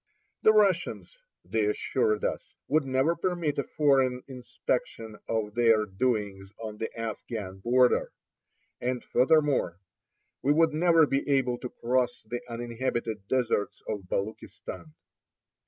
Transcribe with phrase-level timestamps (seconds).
[0.41, 6.79] The Russians, they assured us, would never permit a foreign inspection of their doings on
[6.79, 8.11] the Afghan border;
[8.79, 9.77] and furthermore,
[10.41, 14.95] we would never be able to cross the uninhabited deserts of Baluchistan.